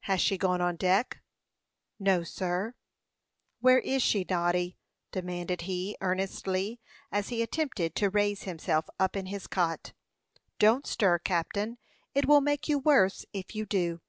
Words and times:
"Has 0.00 0.20
she 0.20 0.36
gone 0.36 0.60
on 0.60 0.76
deck?" 0.76 1.22
"No, 1.98 2.24
sir." 2.24 2.74
"Where 3.60 3.78
is 3.78 4.02
she, 4.02 4.22
Noddy?" 4.28 4.76
demanded 5.12 5.62
he, 5.62 5.96
earnestly, 6.02 6.78
as 7.10 7.30
he 7.30 7.40
attempted 7.40 7.94
to 7.94 8.10
raise 8.10 8.42
himself 8.42 8.90
up 9.00 9.16
in 9.16 9.24
his 9.24 9.46
cot. 9.46 9.94
"Don't 10.58 10.86
stir, 10.86 11.18
captain; 11.20 11.78
it 12.14 12.26
will 12.26 12.42
make 12.42 12.68
you 12.68 12.78
worse, 12.80 13.24
if 13.32 13.54
you 13.54 13.64
do." 13.64 14.02